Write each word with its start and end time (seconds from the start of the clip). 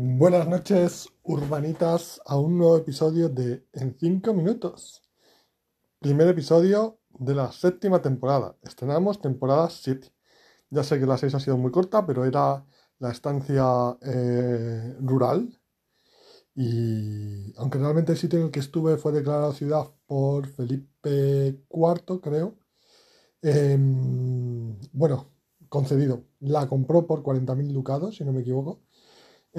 Buenas 0.00 0.46
noches, 0.46 1.08
urbanitas, 1.24 2.20
a 2.24 2.38
un 2.38 2.56
nuevo 2.56 2.76
episodio 2.76 3.28
de 3.28 3.66
En 3.72 3.96
5 3.98 4.32
minutos. 4.32 5.02
Primer 5.98 6.28
episodio 6.28 7.00
de 7.18 7.34
la 7.34 7.50
séptima 7.50 8.00
temporada. 8.00 8.56
Estrenamos 8.62 9.20
temporada 9.20 9.68
7. 9.68 10.12
Ya 10.70 10.84
sé 10.84 11.00
que 11.00 11.06
la 11.06 11.18
6 11.18 11.34
ha 11.34 11.40
sido 11.40 11.56
muy 11.56 11.72
corta, 11.72 12.06
pero 12.06 12.24
era 12.24 12.64
la 13.00 13.10
estancia 13.10 13.98
eh, 14.02 14.94
rural. 15.00 15.60
Y 16.54 17.52
aunque 17.56 17.78
realmente 17.78 18.12
el 18.12 18.18
sitio 18.18 18.38
en 18.38 18.44
el 18.46 18.50
que 18.52 18.60
estuve 18.60 18.98
fue 18.98 19.10
declarado 19.10 19.52
ciudad 19.52 19.90
por 20.06 20.46
Felipe 20.46 21.60
IV, 21.70 22.20
creo. 22.22 22.56
Em, 23.42 24.78
bueno, 24.92 25.32
concedido. 25.68 26.24
La 26.38 26.68
compró 26.68 27.04
por 27.08 27.24
40.000 27.24 27.72
ducados, 27.72 28.16
si 28.16 28.24
no 28.24 28.32
me 28.32 28.42
equivoco. 28.42 28.82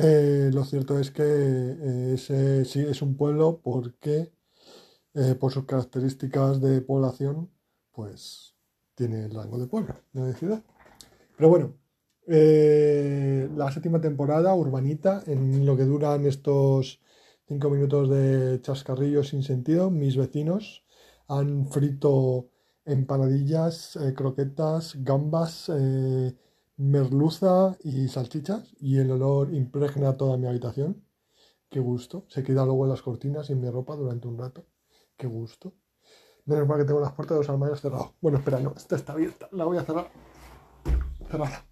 Eh, 0.02 0.50
lo 0.54 0.64
cierto 0.64 0.98
es 0.98 1.12
que 1.12 1.24
eh, 1.26 2.14
ese 2.14 2.64
sí 2.64 2.80
es 2.80 3.02
un 3.02 3.18
pueblo 3.18 3.60
porque 3.62 4.32
eh, 5.14 5.36
por 5.36 5.52
sus 5.52 5.66
características 5.66 6.62
de 6.62 6.80
población, 6.80 7.50
pues 7.92 8.56
tiene 8.96 9.26
el 9.26 9.36
rango 9.36 9.60
de 9.60 9.68
pueblo, 9.68 9.96
no 10.14 10.26
de 10.26 10.36
ciudad. 10.36 10.64
Pero 11.36 11.50
bueno, 11.50 11.76
la 12.28 13.72
séptima 13.72 14.00
temporada, 14.00 14.54
urbanita, 14.54 15.22
en 15.26 15.66
lo 15.66 15.76
que 15.76 15.84
duran 15.84 16.26
estos 16.26 17.02
cinco 17.46 17.70
minutos 17.70 18.10
de 18.10 18.62
chascarrillo 18.62 19.24
sin 19.24 19.44
sentido, 19.44 19.90
mis 19.90 20.16
vecinos 20.16 20.86
han 21.28 21.68
frito 21.68 22.50
empanadillas, 22.86 24.00
croquetas, 24.16 24.96
gambas, 25.04 25.70
merluza 26.80 27.78
y 27.84 28.08
salchichas 28.08 28.74
y 28.80 29.00
el 29.00 29.12
olor 29.12 29.54
impregna 29.54 30.16
toda 30.16 30.38
mi 30.38 30.48
habitación. 30.48 31.04
Qué 31.70 31.82
gusto. 31.82 32.26
Se 32.30 32.42
queda 32.42 32.66
luego 32.66 32.86
en 32.86 32.92
las 32.92 33.02
cortinas 33.02 33.50
y 33.50 33.54
en 33.54 33.60
mi 33.60 33.70
ropa 33.70 33.96
durante 33.96 34.28
un 34.30 34.38
rato. 34.38 34.66
Qué 35.18 35.28
gusto. 35.28 35.74
Menos 36.46 36.68
mal 36.68 36.80
que 36.80 36.86
tengo 36.86 37.02
las 37.02 37.12
puertas 37.12 37.36
de 37.36 37.42
los 37.42 37.50
armarios 37.50 37.82
cerrados. 37.82 38.12
Bueno, 38.22 38.38
espera, 38.38 38.62
no, 38.62 38.74
esta 38.78 38.96
está 38.96 39.12
abierta. 39.12 39.50
La 39.52 39.66
voy 39.66 39.78
a 39.78 39.84
cerrar. 39.84 40.10
Cerrada. 41.30 41.66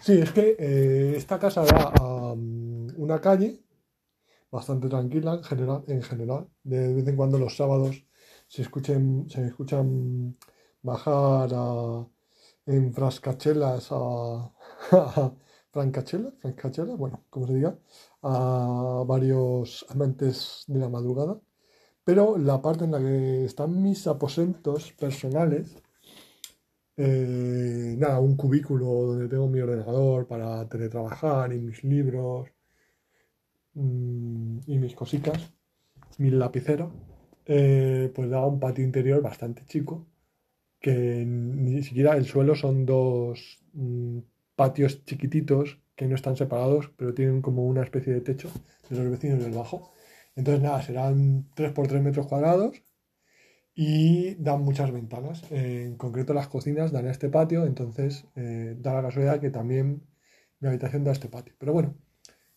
Sí, 0.00 0.12
es 0.12 0.32
que 0.32 0.56
eh, 0.58 1.16
esta 1.16 1.38
casa 1.38 1.64
da 1.64 1.92
a 1.98 2.32
um, 2.32 2.86
una 2.96 3.20
calle 3.20 3.64
bastante 4.50 4.88
tranquila 4.88 5.34
en 5.34 5.42
general, 5.42 5.84
en 5.88 6.02
general. 6.02 6.48
De 6.62 6.94
vez 6.94 7.06
en 7.08 7.16
cuando 7.16 7.36
los 7.36 7.56
sábados 7.56 8.06
se 8.46 8.62
escuchen, 8.62 9.28
se 9.28 9.44
escuchan 9.44 10.36
bajar 10.82 11.50
a 11.52 12.06
en 12.70 12.92
frascachelas 12.94 13.88
a, 13.90 14.52
francachela, 15.72 16.30
francachela, 16.38 16.94
bueno, 16.94 17.24
como 17.30 17.46
se 17.46 17.54
diga, 17.54 17.76
a 18.22 19.04
varios 19.06 19.86
amantes 19.90 20.64
de 20.68 20.78
la 20.78 20.88
madrugada. 20.88 21.40
Pero 22.04 22.38
la 22.38 22.62
parte 22.62 22.84
en 22.84 22.92
la 22.92 22.98
que 22.98 23.44
están 23.44 23.82
mis 23.82 24.06
aposentos 24.06 24.92
personales, 24.92 25.76
eh, 26.96 27.94
nada, 27.98 28.20
un 28.20 28.36
cubículo 28.36 28.86
donde 28.86 29.28
tengo 29.28 29.48
mi 29.48 29.60
ordenador 29.60 30.26
para 30.26 30.68
teletrabajar 30.68 31.52
y 31.52 31.58
mis 31.58 31.82
libros 31.84 32.48
mm, 33.74 34.58
y 34.66 34.78
mis 34.78 34.94
cositas, 34.94 35.52
mi 36.18 36.30
lapicero, 36.30 36.92
eh, 37.46 38.12
pues 38.14 38.30
da 38.30 38.46
un 38.46 38.60
patio 38.60 38.84
interior 38.84 39.22
bastante 39.22 39.64
chico 39.66 40.09
que 40.80 41.24
ni 41.26 41.82
siquiera 41.82 42.16
el 42.16 42.24
suelo 42.26 42.54
son 42.54 42.86
dos 42.86 43.60
mm, 43.74 44.18
patios 44.56 45.04
chiquititos 45.04 45.78
que 45.96 46.06
no 46.06 46.14
están 46.14 46.36
separados, 46.36 46.90
pero 46.96 47.14
tienen 47.14 47.42
como 47.42 47.66
una 47.66 47.82
especie 47.82 48.14
de 48.14 48.20
techo 48.22 48.50
de 48.88 48.96
los 48.96 49.10
vecinos 49.10 49.42
del 49.42 49.52
bajo. 49.52 49.92
Entonces, 50.36 50.62
nada, 50.62 50.82
serán 50.82 51.46
3 51.54 51.72
por 51.72 51.88
3 51.88 52.02
metros 52.02 52.26
cuadrados 52.26 52.82
y 53.74 54.34
dan 54.36 54.62
muchas 54.62 54.90
ventanas. 54.92 55.44
en 55.50 55.96
concreto, 55.96 56.34
las 56.34 56.48
cocinas 56.48 56.92
dan 56.92 57.06
a 57.06 57.10
este 57.10 57.28
patio, 57.28 57.66
entonces 57.66 58.26
eh, 58.36 58.76
da 58.78 58.94
la 58.94 59.02
casualidad 59.02 59.40
que 59.40 59.50
también 59.50 60.02
mi 60.60 60.68
habitación 60.68 61.04
da 61.04 61.10
a 61.10 61.14
este 61.14 61.28
patio. 61.28 61.54
Pero 61.58 61.72
bueno, 61.72 61.94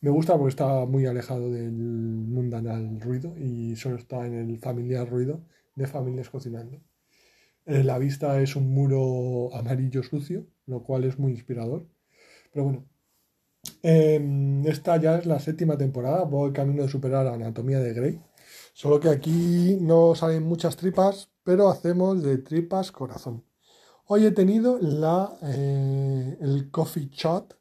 me 0.02 0.10
gusta 0.10 0.38
porque 0.38 0.50
está 0.50 0.86
muy 0.86 1.06
alejado 1.06 1.52
del 1.52 1.72
mundanal 1.72 3.00
ruido 3.02 3.38
y 3.38 3.76
solo 3.76 3.96
está 3.98 4.26
en 4.28 4.34
el 4.36 4.58
familiar 4.60 5.10
ruido 5.10 5.46
de 5.76 5.88
familias 5.88 6.30
cocinando. 6.30 6.82
Eh, 7.66 7.84
la 7.84 7.98
vista 7.98 8.42
es 8.42 8.56
un 8.56 8.74
muro 8.74 9.54
amarillo 9.56 10.04
sucio, 10.04 10.48
lo 10.66 10.84
cual 10.84 11.06
es 11.06 11.18
muy 11.20 11.32
inspirador. 11.32 11.88
Pero 12.52 12.66
bueno, 12.66 12.86
em, 13.84 14.66
esta 14.68 14.98
ya 14.98 15.18
es 15.18 15.26
la 15.26 15.40
séptima 15.40 15.78
temporada, 15.78 16.24
voy 16.26 16.54
camino 16.54 16.84
de 16.84 16.90
superar 16.90 17.28
a 17.28 17.34
Anatomía 17.34 17.80
de 17.80 17.94
Grey. 17.94 18.22
Solo 18.74 19.00
que 19.00 19.10
aquí 19.10 19.78
no 19.82 20.16
salen 20.16 20.44
muchas 20.44 20.76
tripas, 20.78 21.32
pero 21.44 21.70
hacemos 21.70 22.24
de 22.24 22.38
tripas 22.40 22.92
corazón. 22.92 23.46
Hoy 24.08 24.26
he 24.26 24.32
tenido 24.32 24.80
la, 24.82 25.38
eh, 25.44 26.38
el 26.42 26.72
coffee 26.72 27.10
chat 27.10 27.54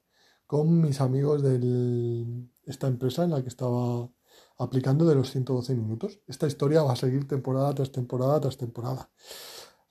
con 0.46 0.80
mis 0.80 1.00
amigos 1.00 1.42
de 1.42 2.48
esta 2.64 2.88
empresa 2.88 3.24
en 3.24 3.30
la 3.30 3.42
que 3.42 3.48
estaba 3.48 4.10
aplicando 4.58 5.06
de 5.06 5.14
los 5.14 5.30
112 5.30 5.74
minutos. 5.74 6.20
Esta 6.26 6.46
historia 6.46 6.82
va 6.82 6.92
a 6.92 6.96
seguir 6.96 7.26
temporada 7.28 7.74
tras 7.74 7.92
temporada 7.92 8.40
tras 8.40 8.56
temporada. 8.56 9.10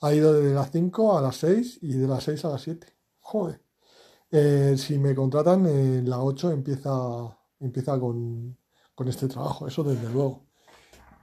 Ha 0.01 0.13
ido 0.13 0.33
de 0.33 0.53
las 0.53 0.71
5 0.71 1.17
a 1.17 1.21
las 1.21 1.37
6 1.37 1.79
y 1.81 1.93
de 1.93 2.07
las 2.07 2.23
6 2.23 2.45
a 2.45 2.49
las 2.49 2.61
7. 2.63 2.87
Joder. 3.19 3.61
Eh, 4.31 4.75
si 4.77 4.97
me 4.97 5.15
contratan, 5.15 5.65
en 5.67 6.09
la 6.09 6.23
8 6.23 6.51
empieza, 6.51 6.91
empieza 7.59 7.99
con, 7.99 8.57
este 9.05 9.27
trabajo, 9.27 9.67
eso 9.67 9.83
desde 9.83 10.09
luego. 10.11 10.45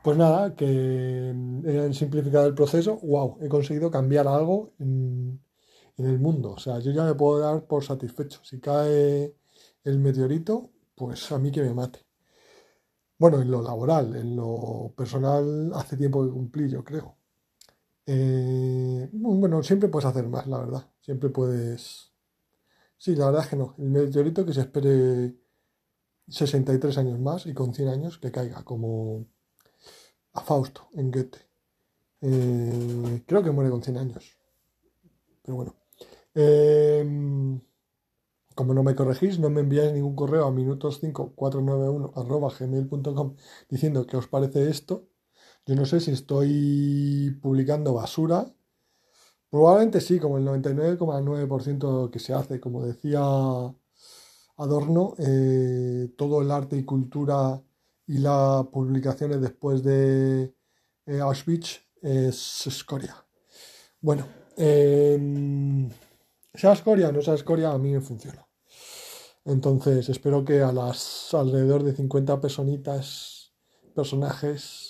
Pues 0.02 0.16
nada, 0.16 0.54
que 0.56 0.66
he 1.64 1.94
simplificado 1.94 2.46
el 2.46 2.54
proceso, 2.54 2.98
wow, 3.02 3.38
he 3.42 3.48
conseguido 3.48 3.90
cambiar 3.90 4.26
algo 4.28 4.74
en, 4.78 5.40
en, 5.96 6.06
el 6.06 6.18
mundo. 6.20 6.52
O 6.52 6.58
sea, 6.58 6.78
yo 6.80 6.92
ya 6.92 7.04
me 7.04 7.14
puedo 7.14 7.40
dar 7.40 7.66
por 7.66 7.84
satisfecho. 7.84 8.40
Si 8.44 8.60
cae 8.60 9.34
el 9.84 9.98
meteorito, 9.98 10.70
pues 10.94 11.30
a 11.32 11.38
mí 11.38 11.50
que 11.52 11.62
me 11.62 11.74
mate. 11.74 12.00
Bueno, 13.18 13.40
en 13.40 13.50
lo 13.50 13.62
laboral, 13.62 14.14
en 14.16 14.36
lo 14.36 14.92
personal, 14.96 15.72
hace 15.74 15.96
tiempo 15.96 16.24
que 16.24 16.30
cumplí, 16.32 16.68
yo 16.68 16.84
creo. 16.84 17.16
Eh, 18.10 19.06
bueno, 19.12 19.62
siempre 19.62 19.90
puedes 19.90 20.06
hacer 20.06 20.26
más, 20.28 20.46
la 20.46 20.58
verdad. 20.58 20.90
Siempre 21.02 21.28
puedes... 21.28 22.10
Sí, 22.96 23.14
la 23.14 23.26
verdad 23.26 23.42
es 23.42 23.48
que 23.50 23.56
no. 23.56 23.74
El 23.76 23.90
meteorito 23.90 24.46
que 24.46 24.54
se 24.54 24.62
espere 24.62 25.36
63 26.26 26.96
años 26.98 27.20
más 27.20 27.44
y 27.46 27.52
con 27.52 27.74
100 27.74 27.88
años 27.88 28.16
que 28.18 28.32
caiga, 28.32 28.64
como 28.64 29.26
a 30.32 30.40
Fausto 30.40 30.88
en 30.94 31.10
Goethe. 31.10 31.38
Eh, 32.22 33.24
creo 33.26 33.42
que 33.42 33.50
muere 33.50 33.70
con 33.70 33.82
100 33.82 33.98
años. 33.98 34.38
Pero 35.42 35.56
bueno. 35.56 35.74
Em, 36.34 37.60
como 38.54 38.72
no 38.72 38.82
me 38.82 38.94
corregís, 38.94 39.38
no 39.38 39.50
me 39.50 39.60
enviáis 39.60 39.92
ningún 39.92 40.16
correo 40.16 40.46
a 40.46 40.50
minutos5491 40.50 43.36
diciendo 43.68 44.06
que 44.06 44.16
os 44.16 44.28
parece 44.28 44.70
esto 44.70 45.08
yo 45.68 45.74
no 45.74 45.84
sé 45.84 46.00
si 46.00 46.12
estoy 46.12 47.38
publicando 47.42 47.92
basura. 47.92 48.50
Probablemente 49.50 50.00
sí, 50.00 50.18
como 50.18 50.38
el 50.38 50.46
99,9% 50.46 52.10
que 52.10 52.18
se 52.18 52.32
hace, 52.32 52.58
como 52.58 52.86
decía 52.86 53.20
Adorno, 54.56 55.14
eh, 55.18 56.08
todo 56.16 56.40
el 56.40 56.50
arte 56.52 56.78
y 56.78 56.84
cultura 56.84 57.62
y 58.06 58.16
las 58.16 58.64
publicaciones 58.68 59.42
después 59.42 59.82
de 59.82 60.54
eh, 61.04 61.20
Auschwitz 61.20 61.82
es 62.00 62.66
escoria. 62.66 63.22
Bueno, 64.00 64.26
em, 64.56 65.90
sea 66.54 66.72
escoria 66.72 67.10
o 67.10 67.12
no 67.12 67.20
sea 67.20 67.34
escoria, 67.34 67.72
a 67.72 67.78
mí 67.78 67.92
me 67.92 68.00
funciona. 68.00 68.48
Entonces, 69.44 70.08
espero 70.08 70.46
que 70.46 70.62
a 70.62 70.72
las 70.72 71.34
alrededor 71.34 71.82
de 71.82 71.94
50 71.94 72.40
personitas, 72.40 73.52
personajes 73.94 74.87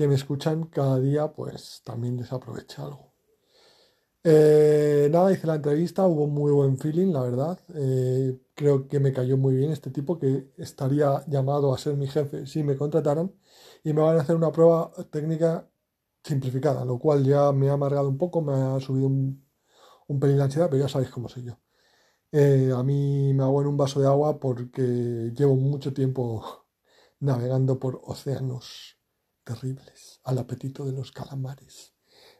que 0.00 0.08
me 0.08 0.14
escuchan 0.14 0.64
cada 0.64 0.98
día, 0.98 1.30
pues 1.30 1.82
también 1.84 2.16
les 2.16 2.32
aproveche 2.32 2.80
algo. 2.80 3.12
Eh, 4.24 5.08
nada, 5.12 5.30
hice 5.30 5.46
la 5.46 5.56
entrevista, 5.56 6.06
hubo 6.06 6.26
muy 6.26 6.52
buen 6.52 6.78
feeling, 6.78 7.12
la 7.12 7.20
verdad. 7.22 7.60
Eh, 7.74 8.38
creo 8.54 8.88
que 8.88 8.98
me 8.98 9.12
cayó 9.12 9.36
muy 9.36 9.54
bien 9.56 9.72
este 9.72 9.90
tipo 9.90 10.18
que 10.18 10.52
estaría 10.56 11.22
llamado 11.26 11.74
a 11.74 11.78
ser 11.78 11.96
mi 11.96 12.06
jefe 12.06 12.46
si 12.46 12.62
me 12.62 12.76
contrataran 12.78 13.30
y 13.84 13.92
me 13.92 14.00
van 14.00 14.16
a 14.16 14.22
hacer 14.22 14.36
una 14.36 14.50
prueba 14.52 14.90
técnica 15.10 15.68
simplificada, 16.24 16.84
lo 16.86 16.98
cual 16.98 17.24
ya 17.24 17.52
me 17.52 17.68
ha 17.70 17.74
amargado 17.74 18.08
un 18.08 18.16
poco, 18.18 18.40
me 18.42 18.54
ha 18.54 18.80
subido 18.80 19.06
un, 19.06 19.46
un 20.08 20.20
pelín 20.20 20.38
la 20.38 20.44
ansiedad, 20.44 20.68
pero 20.70 20.82
ya 20.82 20.88
sabéis 20.88 21.10
cómo 21.10 21.28
soy 21.28 21.44
yo. 21.44 21.60
Eh, 22.32 22.72
a 22.76 22.82
mí 22.84 23.34
me 23.34 23.44
hago 23.44 23.62
en 23.62 23.68
un 23.68 23.76
vaso 23.78 24.00
de 24.00 24.06
agua 24.08 24.40
porque 24.40 24.82
llevo 24.82 25.56
mucho 25.56 25.92
tiempo 25.94 26.66
navegando 27.20 27.78
por 27.80 28.00
océanos 28.04 28.99
terribles, 29.54 30.20
al 30.24 30.38
apetito 30.38 30.84
de 30.84 30.92
los 30.92 31.12
calamares. 31.12 31.94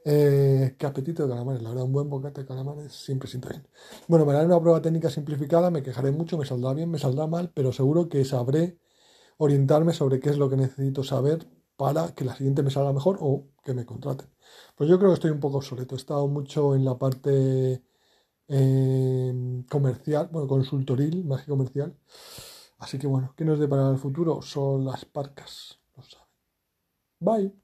Eh, 0.05 0.77
qué 0.79 0.87
apetito 0.87 1.25
de 1.25 1.31
calamares, 1.31 1.63
la 1.63 1.71
verdad, 1.71 1.85
un 1.85 1.93
buen 1.93 2.09
bocate 2.09 2.43
de 2.43 2.47
calamares 2.47 2.93
siempre 2.93 3.29
sienta 3.29 3.49
bien. 3.51 3.67
Bueno, 4.09 4.25
me 4.27 4.33
daré 4.33 4.47
una 4.47 4.61
prueba 4.61 4.81
técnica 4.83 5.11
simplificada, 5.11 5.71
me 5.71 5.83
quejaré 5.83 6.11
mucho, 6.13 6.39
me 6.39 6.47
saldrá 6.47 6.73
bien, 6.75 6.91
me 6.91 6.99
saldrá 6.99 7.27
mal, 7.27 7.51
pero 7.55 7.73
seguro 7.73 8.09
que 8.09 8.25
sabré 8.25 8.79
orientarme 9.39 9.93
sobre 9.95 10.21
qué 10.21 10.31
es 10.31 10.39
lo 10.39 10.51
que 10.51 10.57
necesito 10.57 11.03
saber 11.05 11.47
para 11.77 12.15
que 12.15 12.25
la 12.25 12.37
siguiente 12.37 12.63
me 12.63 12.71
salga 12.71 12.93
mejor 12.93 13.19
o 13.21 13.49
que 13.65 13.75
me 13.75 13.87
contraten. 13.87 14.29
Pues 14.77 14.89
yo 14.91 14.99
creo 14.99 15.11
que 15.11 15.15
estoy 15.15 15.31
un 15.31 15.41
poco 15.41 15.59
obsoleto, 15.59 15.95
he 15.95 15.99
estado 15.99 16.29
mucho 16.29 16.75
en 16.75 16.85
la 16.85 16.99
parte 16.99 17.83
eh, 18.49 19.65
comercial, 19.71 20.29
bueno, 20.33 20.49
consultoril 20.49 21.25
más 21.25 21.43
que 21.43 21.51
comercial. 21.51 21.97
Así 22.79 22.99
que 22.99 23.07
bueno, 23.07 23.35
¿qué 23.37 23.45
nos 23.45 23.59
depara 23.61 23.91
el 23.91 23.99
futuro? 23.99 24.43
Son 24.43 24.85
las 24.85 25.05
parcas. 25.05 25.80
Bye. 27.21 27.51